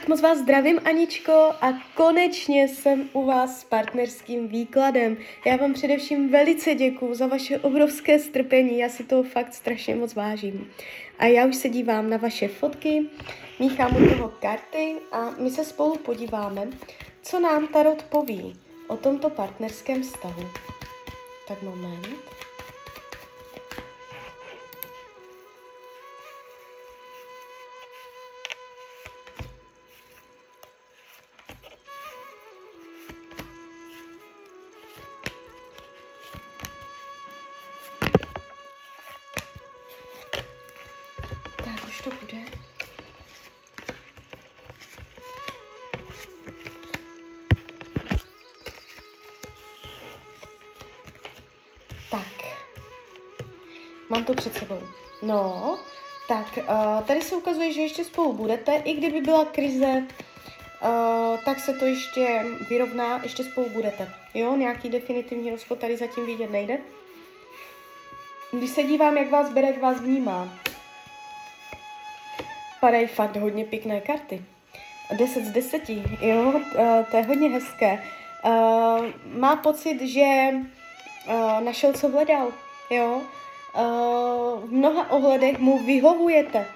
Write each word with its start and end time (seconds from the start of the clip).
Tak 0.00 0.08
moc 0.08 0.20
vás 0.20 0.38
zdravím, 0.38 0.80
Aničko, 0.84 1.32
a 1.60 1.72
konečně 1.94 2.68
jsem 2.68 3.10
u 3.12 3.24
vás 3.24 3.60
s 3.60 3.64
partnerským 3.64 4.48
výkladem. 4.48 5.16
Já 5.46 5.56
vám 5.56 5.72
především 5.72 6.30
velice 6.30 6.74
děkuju 6.74 7.14
za 7.14 7.26
vaše 7.26 7.58
obrovské 7.58 8.18
strpení, 8.18 8.78
já 8.78 8.88
si 8.88 9.04
toho 9.04 9.22
fakt 9.22 9.54
strašně 9.54 9.94
moc 9.96 10.14
vážím. 10.14 10.70
A 11.18 11.26
já 11.26 11.46
už 11.46 11.56
se 11.56 11.68
dívám 11.68 12.10
na 12.10 12.16
vaše 12.16 12.48
fotky, 12.48 13.06
míchám 13.58 13.96
u 13.96 14.08
toho 14.08 14.28
karty 14.28 14.94
a 15.12 15.30
my 15.38 15.50
se 15.50 15.64
spolu 15.64 15.96
podíváme, 15.96 16.68
co 17.22 17.40
nám 17.40 17.68
Tarot 17.68 18.02
poví 18.02 18.56
o 18.88 18.96
tomto 18.96 19.30
partnerském 19.30 20.02
vztahu. 20.02 20.46
Tak 21.48 21.62
moment. 21.62 22.39
Mám 54.10 54.24
to 54.24 54.34
před 54.34 54.54
sebou. 54.54 54.78
No, 55.22 55.78
tak 56.28 56.58
uh, 56.58 57.02
tady 57.02 57.22
se 57.22 57.36
ukazuje, 57.36 57.72
že 57.72 57.80
ještě 57.80 58.04
spolu 58.04 58.32
budete, 58.32 58.74
i 58.74 58.94
kdyby 58.94 59.20
byla 59.20 59.44
krize, 59.44 60.04
uh, 60.82 61.38
tak 61.44 61.60
se 61.60 61.72
to 61.72 61.84
ještě 61.84 62.44
vyrovná, 62.68 63.20
ještě 63.22 63.44
spolu 63.44 63.68
budete. 63.68 64.12
Jo, 64.34 64.56
nějaký 64.56 64.88
definitivní 64.88 65.50
rozchod 65.50 65.78
tady 65.78 65.96
zatím 65.96 66.26
vidět 66.26 66.50
nejde. 66.50 66.78
Když 68.52 68.70
se 68.70 68.82
dívám, 68.82 69.16
jak 69.16 69.30
vás 69.30 69.52
bere, 69.52 69.66
jak 69.66 69.80
vás 69.80 70.00
vnímá, 70.00 70.48
padají 72.80 73.06
fakt 73.06 73.36
hodně 73.36 73.64
pěkné 73.64 74.00
karty. 74.00 74.44
10 75.16 75.44
z 75.44 75.50
10, 75.50 75.82
jo, 76.20 76.52
uh, 76.52 77.04
to 77.10 77.16
je 77.16 77.22
hodně 77.22 77.48
hezké. 77.48 78.02
Uh, 78.44 79.06
má 79.38 79.56
pocit, 79.56 80.00
že 80.00 80.50
našel, 81.60 81.92
co 81.92 82.08
hledal, 82.08 82.52
jo. 82.90 83.22
Uh, 83.70 84.66
v 84.66 84.72
mnoha 84.72 85.10
ohledech 85.10 85.58
mu 85.58 85.78
vyhovujete. 85.78 86.66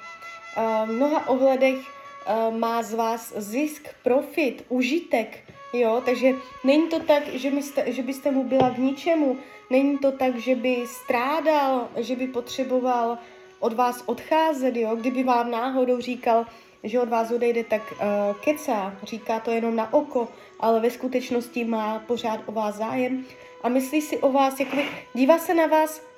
Uh, 0.56 0.88
v 0.88 0.92
mnoha 0.92 1.28
ohledech 1.28 1.74
uh, 1.74 2.54
má 2.54 2.82
z 2.82 2.94
vás 2.94 3.32
zisk, 3.36 3.88
profit, 4.02 4.64
užitek, 4.68 5.38
jo. 5.72 6.02
Takže 6.04 6.34
není 6.64 6.88
to 6.88 7.00
tak, 7.00 7.28
že, 7.28 7.50
byste, 7.50 7.92
že 7.92 8.02
byste 8.02 8.30
mu 8.30 8.44
byla 8.44 8.70
k 8.70 8.78
ničemu, 8.78 9.36
není 9.70 9.98
to 9.98 10.12
tak, 10.12 10.38
že 10.38 10.54
by 10.54 10.86
strádal, 10.86 11.88
že 11.96 12.16
by 12.16 12.26
potřeboval 12.26 13.18
od 13.60 13.72
vás 13.72 14.02
odcházet, 14.06 14.76
jo. 14.76 14.96
Kdyby 14.96 15.22
vám 15.22 15.50
náhodou 15.50 16.00
říkal, 16.00 16.46
že 16.84 17.00
od 17.00 17.08
vás 17.08 17.30
odejde, 17.30 17.64
tak 17.64 17.82
uh, 17.92 17.98
kecá, 18.40 18.94
říká 19.02 19.40
to 19.40 19.50
jenom 19.50 19.76
na 19.76 19.92
oko, 19.92 20.28
ale 20.60 20.80
ve 20.80 20.90
skutečnosti 20.90 21.64
má 21.64 21.98
pořád 22.06 22.40
o 22.46 22.52
vás 22.52 22.74
zájem 22.74 23.24
a 23.62 23.68
myslí 23.68 24.00
si 24.00 24.18
o 24.18 24.32
vás, 24.32 24.60
jakoby, 24.60 24.88
dívá 25.14 25.38
se 25.38 25.54
na 25.54 25.66
vás, 25.66 26.13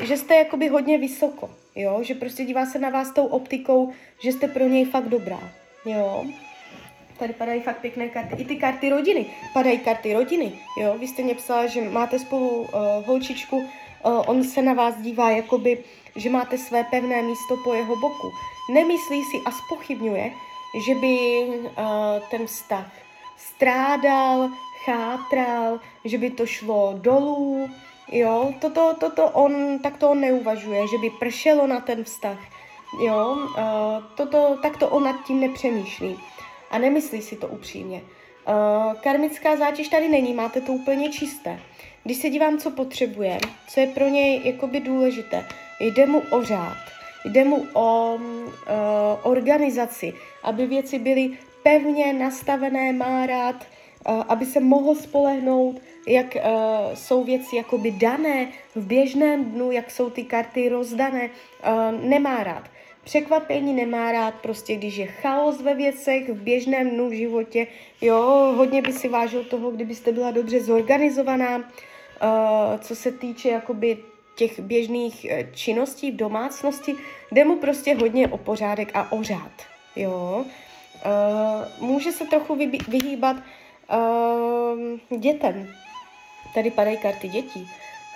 že 0.00 0.16
jste 0.16 0.34
jakoby 0.34 0.68
hodně 0.68 0.98
vysoko, 0.98 1.50
jo, 1.74 1.98
že 2.02 2.14
prostě 2.14 2.44
dívá 2.44 2.66
se 2.66 2.78
na 2.78 2.90
vás 2.90 3.10
tou 3.10 3.26
optikou, 3.26 3.92
že 4.24 4.32
jste 4.32 4.48
pro 4.48 4.64
něj 4.64 4.84
fakt 4.84 5.08
dobrá, 5.08 5.40
jo. 5.84 6.24
Tady 7.18 7.32
padají 7.32 7.60
fakt 7.60 7.78
pěkné 7.78 8.08
karty. 8.08 8.34
I 8.42 8.44
ty 8.44 8.56
karty 8.56 8.90
rodiny. 8.90 9.26
Padají 9.54 9.78
karty 9.78 10.14
rodiny, 10.14 10.52
jo. 10.80 10.96
Vy 10.98 11.08
jste 11.08 11.22
mě 11.22 11.34
psala, 11.34 11.66
že 11.66 11.82
máte 11.82 12.18
spolu 12.18 12.48
uh, 12.48 12.68
holčičku, 13.06 13.56
uh, 13.56 13.64
on 14.26 14.44
se 14.44 14.62
na 14.62 14.72
vás 14.72 14.96
dívá 14.96 15.30
jakoby, 15.30 15.78
že 16.16 16.30
máte 16.30 16.58
své 16.58 16.84
pevné 16.84 17.22
místo 17.22 17.56
po 17.64 17.74
jeho 17.74 17.96
boku 17.96 18.32
nemyslí 18.70 19.24
si 19.24 19.36
a 19.44 19.50
spochybňuje, 19.50 20.32
že 20.86 20.94
by 20.94 21.16
uh, 21.48 21.70
ten 22.30 22.46
vztah 22.46 22.86
strádal, 23.36 24.50
chátral, 24.84 25.80
že 26.04 26.18
by 26.18 26.30
to 26.30 26.46
šlo 26.46 26.94
dolů, 26.96 27.70
jo, 28.12 28.54
toto, 28.60 28.94
toto 29.00 29.28
on, 29.28 29.78
tak 29.78 29.96
to 29.96 30.10
on 30.10 30.20
neuvažuje, 30.20 30.80
že 30.88 30.98
by 30.98 31.10
pršelo 31.10 31.66
na 31.66 31.80
ten 31.80 32.04
vztah, 32.04 32.38
jo, 33.04 33.36
uh, 33.36 34.04
toto, 34.14 34.58
tak 34.62 34.76
to 34.76 34.88
on 34.88 35.04
nad 35.04 35.24
tím 35.26 35.40
nepřemýšlí 35.40 36.18
a 36.70 36.78
nemyslí 36.78 37.22
si 37.22 37.36
to 37.36 37.48
upřímně. 37.48 38.02
Uh, 38.48 38.94
karmická 39.00 39.56
zátěž 39.56 39.88
tady 39.88 40.08
není, 40.08 40.34
máte 40.34 40.60
to 40.60 40.72
úplně 40.72 41.10
čisté. 41.10 41.60
Když 42.04 42.16
se 42.16 42.30
dívám, 42.30 42.58
co 42.58 42.70
potřebuje, 42.70 43.38
co 43.68 43.80
je 43.80 43.86
pro 43.86 44.08
něj 44.08 44.40
jakoby 44.44 44.80
důležité, 44.80 45.46
jde 45.80 46.06
mu 46.06 46.22
o 46.30 46.42
řád, 46.42 46.76
Jde 47.24 47.44
mu 47.44 47.66
o 47.72 48.14
uh, 48.14 48.20
organizaci, 49.22 50.14
aby 50.42 50.66
věci 50.66 50.98
byly 50.98 51.30
pevně 51.62 52.12
nastavené, 52.12 52.92
má 52.92 53.26
rád, 53.26 53.66
aby 54.06 54.46
se 54.46 54.60
mohl 54.60 54.94
spolehnout, 54.94 55.80
jak 56.08 56.34
uh, 56.34 56.94
jsou 56.94 57.24
věci 57.24 57.56
jakoby 57.56 57.90
dané 57.90 58.48
v 58.74 58.86
běžném 58.86 59.44
dnu, 59.44 59.70
jak 59.70 59.90
jsou 59.90 60.10
ty 60.10 60.24
karty 60.24 60.68
rozdané, 60.68 61.30
uh, 61.30 62.08
nemá 62.08 62.44
rád. 62.44 62.64
Překvapení 63.04 63.74
nemá 63.74 64.12
rád, 64.12 64.34
prostě 64.34 64.76
když 64.76 64.96
je 64.96 65.06
chaos 65.06 65.60
ve 65.60 65.74
věcech, 65.74 66.28
v 66.28 66.42
běžném 66.42 66.90
dnu 66.90 67.08
v 67.08 67.12
životě, 67.12 67.66
jo, 68.00 68.54
hodně 68.56 68.82
by 68.82 68.92
si 68.92 69.08
vážil 69.08 69.44
toho, 69.44 69.70
kdybyste 69.70 70.12
byla 70.12 70.30
dobře 70.30 70.60
zorganizovaná, 70.60 71.56
uh, 71.58 71.64
co 72.80 72.96
se 72.96 73.12
týče 73.12 73.48
jakoby 73.48 73.98
těch 74.34 74.60
běžných 74.60 75.24
eh, 75.24 75.48
činností 75.54 76.10
v 76.10 76.16
domácnosti, 76.16 76.94
jde 77.32 77.44
mu 77.44 77.56
prostě 77.56 77.94
hodně 77.94 78.28
o 78.28 78.38
pořádek 78.38 78.90
a 78.94 79.12
o 79.12 79.22
řád, 79.22 79.52
jo. 79.96 80.44
Uh, 81.04 81.88
může 81.88 82.12
se 82.12 82.24
trochu 82.24 82.58
vyhýbat 82.88 83.36
uh, 83.92 85.20
dětem. 85.20 85.68
Tady 86.54 86.70
padají 86.70 86.96
karty 86.96 87.28
dětí. 87.28 87.60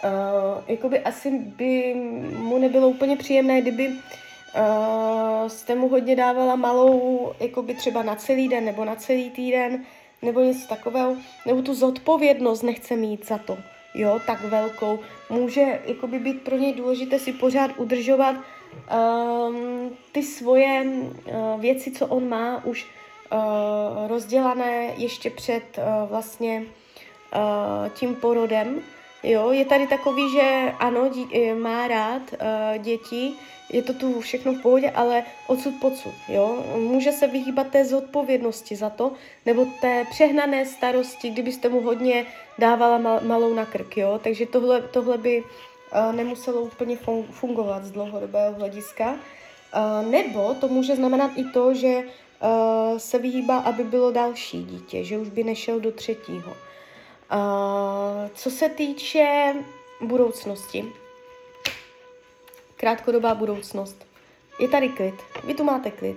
Uh, 0.05 0.65
jakoby 0.67 1.01
asi 1.01 1.31
by 1.31 1.95
mu 2.39 2.59
nebylo 2.59 2.89
úplně 2.89 3.17
příjemné, 3.17 3.61
kdyby 3.61 3.89
uh, 3.89 5.49
jste 5.49 5.75
mu 5.75 5.89
hodně 5.89 6.17
dávala 6.17 6.57
malou, 6.57 7.33
jakoby 7.41 7.75
třeba 7.75 8.03
na 8.03 8.15
celý 8.15 8.49
den 8.49 8.65
nebo 8.65 8.85
na 8.85 8.95
celý 8.95 9.31
týden, 9.31 9.85
nebo 10.23 10.41
něco 10.41 10.69
takového, 10.69 11.17
nebo 11.47 11.63
tu 11.63 11.75
zodpovědnost 11.75 12.63
nechce 12.63 12.97
mít 12.97 13.27
za 13.27 13.39
to 13.39 13.59
jo, 13.97 14.21
tak 14.27 14.45
velkou, 14.45 14.99
může 15.31 15.81
jakoby 15.87 16.19
být 16.19 16.43
pro 16.43 16.57
něj 16.57 16.73
důležité 16.73 17.19
si 17.19 17.33
pořád 17.33 17.71
udržovat 17.77 18.37
um, 18.37 19.91
ty 20.13 20.23
svoje 20.23 20.83
uh, 20.83 21.61
věci, 21.61 21.91
co 21.91 22.07
on 22.07 22.29
má 22.29 22.65
už 22.65 22.87
uh, 23.33 24.09
rozdělané 24.09 24.91
ještě 24.97 25.31
před 25.31 25.63
uh, 25.79 26.09
vlastně 26.09 26.63
uh, 26.63 27.89
tím 27.89 28.15
porodem. 28.15 28.83
Jo, 29.23 29.51
je 29.51 29.65
tady 29.65 29.87
takový, 29.87 30.31
že 30.33 30.73
ano, 30.79 31.09
dí, 31.09 31.29
má 31.55 31.89
rád 31.89 32.23
uh, 32.33 32.83
děti, 32.83 33.33
je 33.73 33.83
to 33.83 33.93
tu 33.93 34.21
všechno 34.21 34.53
v 34.53 34.63
pohodě, 34.63 34.91
ale 34.91 35.25
odsud 35.47 35.75
pocud, 35.81 36.13
jo. 36.29 36.65
Může 36.77 37.13
se 37.13 37.27
vyhýbat 37.27 37.67
té 37.67 37.85
zodpovědnosti 37.85 38.77
za 38.77 38.91
to, 38.91 39.13
nebo 39.47 39.67
té 39.81 40.05
přehnané 40.11 40.67
starosti, 40.67 41.31
kdybyste 41.31 41.69
mu 41.69 41.81
hodně 41.81 42.27
dávala 42.59 42.99
mal, 42.99 43.21
malou 43.23 43.55
na 43.55 43.65
krk, 43.65 43.97
jo. 43.97 44.21
Takže 44.23 44.47
tohle, 44.47 44.83
tohle 44.83 45.19
by 45.19 45.43
uh, 45.43 46.17
nemuselo 46.17 46.61
úplně 46.61 46.99
fungovat 47.31 47.85
z 47.85 47.91
dlouhodobého 47.91 48.55
hlediska. 48.55 49.11
Uh, 49.11 50.11
nebo 50.11 50.55
to 50.55 50.69
může 50.69 50.97
znamenat 50.97 51.31
i 51.37 51.45
to, 51.45 51.75
že 51.75 52.03
uh, 52.41 52.99
se 52.99 53.19
vyhýbá, 53.19 53.59
aby 53.59 53.85
bylo 53.85 54.11
další 54.11 54.65
dítě, 54.65 55.05
že 55.05 55.19
už 55.19 55.29
by 55.29 55.45
nešel 55.45 55.81
do 55.81 55.93
třetího. 55.93 56.51
Uh, 56.51 56.57
co 58.35 58.51
se 58.51 58.69
týče 58.69 59.55
budoucnosti, 60.01 60.85
krátkodobá 62.77 63.35
budoucnost. 63.35 64.07
Je 64.61 64.69
tady 64.69 64.89
klid. 64.89 65.15
Vy 65.45 65.55
tu 65.55 65.65
máte 65.65 65.91
klid. 65.91 66.17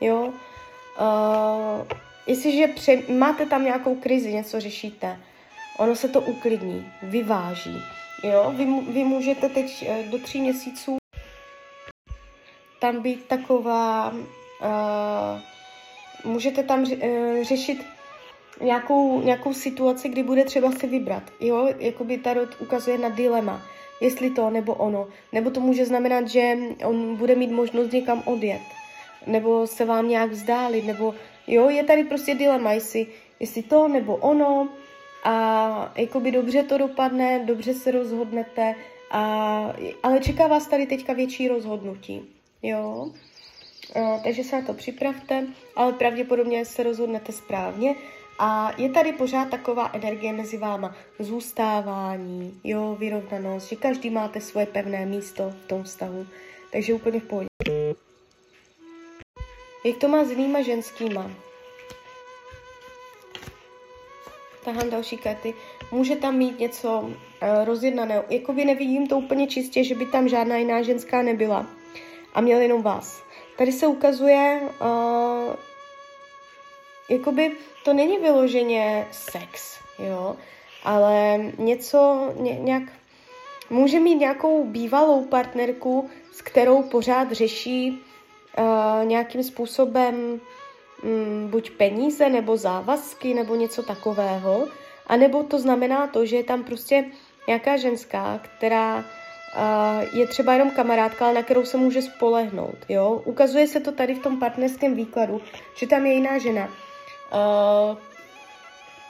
Jo? 0.00 0.20
Uh, 0.24 1.86
jestliže 2.26 2.68
pře- 2.68 3.02
máte 3.12 3.46
tam 3.46 3.64
nějakou 3.64 3.94
krizi, 3.94 4.32
něco 4.32 4.60
řešíte, 4.60 5.20
ono 5.78 5.96
se 5.96 6.08
to 6.08 6.20
uklidní, 6.20 6.92
vyváží. 7.02 7.76
Jo? 8.24 8.52
Vy, 8.56 8.64
vy 8.92 9.04
můžete 9.04 9.48
teď 9.48 9.90
do 10.10 10.18
tří 10.18 10.40
měsíců 10.40 11.00
tam 12.80 13.02
být 13.02 13.24
taková, 13.28 14.10
uh, 14.10 15.40
můžete 16.24 16.62
tam 16.62 16.82
uh, 16.82 16.88
řešit 17.42 17.78
nějakou, 18.60 19.20
nějakou 19.20 19.54
situaci, 19.54 20.08
kdy 20.08 20.22
bude 20.22 20.44
třeba 20.44 20.72
si 20.72 20.86
vybrat. 20.86 21.22
Jo, 21.40 21.68
jakoby 21.78 22.18
Tarot 22.18 22.60
ukazuje 22.60 22.98
na 22.98 23.08
dilema 23.08 23.62
jestli 24.00 24.30
to 24.30 24.50
nebo 24.50 24.74
ono. 24.74 25.08
Nebo 25.32 25.50
to 25.50 25.60
může 25.60 25.86
znamenat, 25.86 26.28
že 26.28 26.56
on 26.84 27.16
bude 27.16 27.34
mít 27.34 27.50
možnost 27.50 27.92
někam 27.92 28.22
odjet. 28.26 28.60
nebo 29.26 29.66
se 29.66 29.84
vám 29.84 30.08
nějak 30.08 30.30
vzdálit, 30.30 30.86
nebo 30.86 31.14
jo, 31.46 31.68
je 31.68 31.84
tady 31.84 32.04
prostě 32.04 32.34
dilema, 32.34 32.72
jestli, 32.72 33.06
jestli 33.40 33.62
to 33.62 33.88
nebo 33.88 34.16
ono 34.16 34.68
a 35.24 35.92
jakoby 35.96 36.30
dobře 36.30 36.62
to 36.62 36.78
dopadne, 36.78 37.44
dobře 37.44 37.74
se 37.74 37.90
rozhodnete, 37.90 38.74
a, 39.10 39.72
ale 40.02 40.20
čeká 40.20 40.46
vás 40.46 40.66
tady 40.66 40.86
teďka 40.86 41.12
větší 41.12 41.48
rozhodnutí, 41.48 42.22
jo. 42.62 43.12
A, 43.94 44.18
takže 44.24 44.44
se 44.44 44.56
na 44.60 44.66
to 44.66 44.74
připravte, 44.74 45.46
ale 45.76 45.92
pravděpodobně 45.92 46.64
se 46.64 46.82
rozhodnete 46.82 47.32
správně 47.32 47.94
a 48.38 48.72
je 48.76 48.90
tady 48.90 49.12
pořád 49.12 49.50
taková 49.50 49.90
energie 49.92 50.32
mezi 50.32 50.58
váma, 50.58 50.94
zůstávání, 51.18 52.60
jo, 52.64 52.96
vyrovnanost, 52.98 53.68
že 53.68 53.76
každý 53.76 54.10
máte 54.10 54.40
svoje 54.40 54.66
pevné 54.66 55.06
místo 55.06 55.50
v 55.64 55.68
tom 55.68 55.82
vztahu, 55.82 56.26
takže 56.72 56.94
úplně 56.94 57.20
v 57.20 57.24
pohodě. 57.24 57.48
Jak 59.84 59.96
to 59.96 60.08
má 60.08 60.24
s 60.24 60.30
jinýma 60.30 60.62
ženskýma? 60.62 61.30
Tahám 64.64 64.90
další 64.90 65.16
karty. 65.16 65.54
Může 65.92 66.16
tam 66.16 66.36
mít 66.36 66.58
něco 66.58 67.00
uh, 67.00 67.14
rozjednaného. 67.64 68.24
Jakoby 68.28 68.64
nevidím 68.64 69.06
to 69.06 69.18
úplně 69.18 69.46
čistě, 69.46 69.84
že 69.84 69.94
by 69.94 70.06
tam 70.06 70.28
žádná 70.28 70.56
jiná 70.56 70.82
ženská 70.82 71.22
nebyla. 71.22 71.66
A 72.34 72.40
měl 72.40 72.60
jenom 72.60 72.82
vás. 72.82 73.22
Tady 73.60 73.72
se 73.72 73.86
ukazuje, 73.86 74.60
uh, 74.80 75.54
jakoby 77.10 77.52
to 77.84 77.92
není 77.92 78.18
vyloženě 78.18 79.06
sex, 79.10 79.78
jo, 79.98 80.36
ale 80.84 81.38
něco, 81.58 82.32
ně, 82.36 82.58
nějak, 82.60 82.82
může 83.70 84.00
mít 84.00 84.14
nějakou 84.14 84.64
bývalou 84.64 85.24
partnerku, 85.24 86.10
s 86.32 86.42
kterou 86.42 86.82
pořád 86.82 87.32
řeší 87.32 88.02
uh, 88.58 89.04
nějakým 89.04 89.42
způsobem 89.42 90.40
um, 91.02 91.48
buď 91.50 91.70
peníze, 91.70 92.28
nebo 92.28 92.56
závazky, 92.56 93.34
nebo 93.34 93.54
něco 93.54 93.82
takového, 93.82 94.68
a 95.06 95.16
nebo 95.16 95.42
to 95.42 95.58
znamená 95.58 96.06
to, 96.06 96.26
že 96.26 96.36
je 96.36 96.44
tam 96.44 96.64
prostě 96.64 97.04
nějaká 97.46 97.76
ženská, 97.76 98.40
která 98.42 98.96
uh, 98.96 99.04
je 100.12 100.26
třeba 100.26 100.52
jenom 100.52 100.70
kamarádka, 100.70 101.24
ale 101.24 101.34
na 101.34 101.42
kterou 101.42 101.64
se 101.64 101.76
může 101.76 102.02
spolehnout, 102.02 102.76
jo. 102.88 103.22
Ukazuje 103.24 103.66
se 103.66 103.80
to 103.80 103.92
tady 103.92 104.14
v 104.14 104.22
tom 104.22 104.38
partnerském 104.38 104.94
výkladu, 104.94 105.40
že 105.76 105.86
tam 105.86 106.06
je 106.06 106.12
jiná 106.12 106.38
žena, 106.38 106.66
uh, 106.66 107.96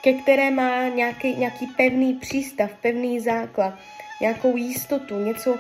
ke 0.03 0.13
které 0.13 0.51
má 0.51 0.89
nějaký, 0.89 1.37
nějaký 1.37 1.67
pevný 1.67 2.15
přístav, 2.15 2.71
pevný 2.83 3.21
základ, 3.21 3.75
nějakou 4.21 4.57
jistotu, 4.57 5.19
něco, 5.19 5.57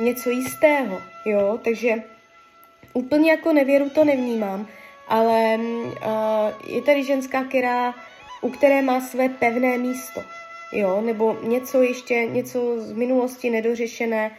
něco 0.00 0.30
jistého, 0.30 1.00
jo, 1.26 1.58
takže 1.64 2.02
úplně 2.92 3.30
jako 3.30 3.52
nevěru 3.52 3.90
to 3.90 4.04
nevnímám, 4.04 4.66
ale 5.08 5.58
uh, 5.58 6.74
je 6.74 6.82
tady 6.82 7.04
ženská, 7.04 7.44
která, 7.44 7.94
u 8.40 8.50
které 8.50 8.82
má 8.82 9.00
své 9.00 9.28
pevné 9.28 9.78
místo, 9.78 10.22
jo, 10.72 11.00
nebo 11.00 11.38
něco 11.42 11.82
ještě, 11.82 12.14
něco 12.14 12.80
z 12.80 12.92
minulosti 12.92 13.50
nedořešené, 13.50 14.30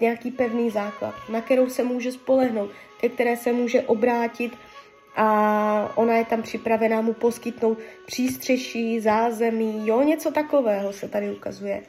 nějaký 0.00 0.30
pevný 0.30 0.70
základ, 0.70 1.14
na 1.28 1.40
kterou 1.40 1.68
se 1.68 1.84
může 1.84 2.12
spolehnout, 2.12 2.70
ke 3.00 3.08
které 3.08 3.36
se 3.36 3.52
může 3.52 3.82
obrátit 3.82 4.52
a 5.16 5.92
ona 5.94 6.14
je 6.14 6.24
tam 6.24 6.42
připravená 6.42 7.00
mu 7.00 7.12
poskytnout 7.12 7.78
přístřeší, 8.06 9.00
zázemí, 9.00 9.88
jo, 9.88 10.02
něco 10.02 10.30
takového 10.30 10.92
se 10.92 11.08
tady 11.08 11.30
ukazuje. 11.32 11.82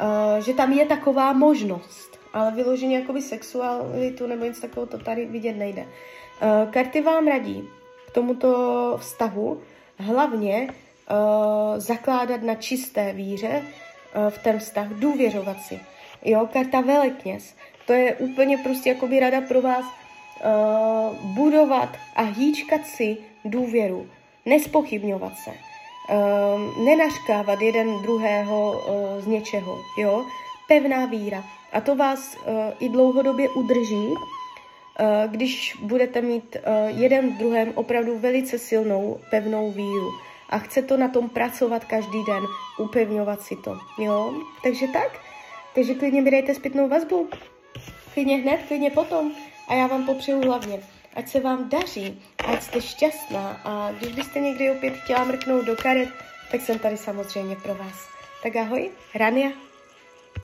Uh, 0.00 0.44
že 0.44 0.54
tam 0.54 0.72
je 0.72 0.86
taková 0.86 1.32
možnost, 1.32 2.18
ale 2.32 2.50
vyloženě 2.50 2.98
jakoby 2.98 3.22
sexualitu 3.22 4.26
nebo 4.26 4.44
něco 4.44 4.60
takového 4.60 4.86
to 4.86 4.98
tady 4.98 5.26
vidět 5.26 5.52
nejde. 5.52 5.82
Uh, 5.82 6.70
karty 6.70 7.00
vám 7.00 7.26
radí 7.26 7.68
k 8.06 8.10
tomuto 8.10 8.96
vztahu 9.00 9.60
hlavně 9.98 10.68
uh, 10.70 11.78
zakládat 11.78 12.42
na 12.42 12.54
čisté 12.54 13.12
víře 13.12 13.62
uh, 13.62 14.30
v 14.30 14.38
ten 14.38 14.58
vztah, 14.58 14.88
důvěřovat 14.88 15.60
si. 15.60 15.80
Jo, 16.24 16.48
karta 16.52 16.80
velekněz. 16.80 17.54
To 17.86 17.92
je 17.92 18.14
úplně 18.14 18.58
prostě 18.58 18.88
jakoby 18.88 19.20
rada 19.20 19.40
pro 19.40 19.62
vás 19.62 19.84
uh, 19.84 21.16
budovat 21.34 21.88
a 22.16 22.22
hýčkat 22.22 22.86
si 22.86 23.16
důvěru, 23.44 24.06
nespochybňovat 24.46 25.32
se, 25.38 25.50
uh, 25.50 26.84
nenařkávat 26.84 27.60
jeden 27.60 28.02
druhého 28.02 28.72
uh, 28.72 29.24
z 29.24 29.26
něčeho, 29.26 29.78
jo, 29.98 30.24
pevná 30.68 31.06
víra. 31.06 31.44
A 31.72 31.80
to 31.80 31.96
vás 31.96 32.36
uh, 32.36 32.42
i 32.80 32.88
dlouhodobě 32.88 33.48
udrží, 33.48 34.06
uh, 34.08 34.16
když 35.26 35.76
budete 35.80 36.20
mít 36.20 36.56
uh, 36.56 37.00
jeden 37.00 37.34
v 37.34 37.38
druhém 37.38 37.72
opravdu 37.74 38.18
velice 38.18 38.58
silnou, 38.58 39.20
pevnou 39.30 39.70
víru. 39.70 40.10
A 40.50 40.58
chce 40.58 40.82
to 40.82 40.96
na 40.96 41.08
tom 41.08 41.28
pracovat 41.28 41.84
každý 41.84 42.24
den, 42.26 42.42
upevňovat 42.78 43.42
si 43.42 43.56
to, 43.56 43.78
jo. 43.98 44.34
Takže 44.62 44.86
tak, 44.88 45.20
takže 45.74 45.94
klidně 45.94 46.22
mi 46.22 46.30
dejte 46.30 46.54
zpětnou 46.54 46.88
vazbu. 46.88 47.28
Klidně 48.14 48.36
hned, 48.36 48.60
klidně 48.68 48.90
potom. 48.90 49.32
A 49.68 49.74
já 49.74 49.86
vám 49.86 50.06
popřeju 50.06 50.40
hlavně, 50.40 50.80
ať 51.14 51.28
se 51.28 51.40
vám 51.40 51.68
daří, 51.68 52.22
ať 52.46 52.62
jste 52.62 52.80
šťastná 52.80 53.60
a 53.64 53.92
když 53.92 54.12
byste 54.12 54.40
někdy 54.40 54.70
opět 54.70 54.96
chtěla 54.96 55.24
mrknout 55.24 55.64
do 55.64 55.76
karet, 55.76 56.08
tak 56.50 56.60
jsem 56.60 56.78
tady 56.78 56.96
samozřejmě 56.96 57.56
pro 57.56 57.74
vás. 57.74 58.08
Tak 58.42 58.56
ahoj, 58.56 58.90
Rania. 59.14 59.67